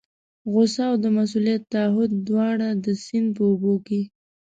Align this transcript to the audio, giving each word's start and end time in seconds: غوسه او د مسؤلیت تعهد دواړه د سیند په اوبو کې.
غوسه 0.51 0.81
او 0.89 0.95
د 1.03 1.05
مسؤلیت 1.17 1.61
تعهد 1.73 2.11
دواړه 2.27 2.69
د 2.83 2.87
سیند 3.03 3.27
په 3.37 3.43
اوبو 3.51 3.73
کې. 3.87 4.01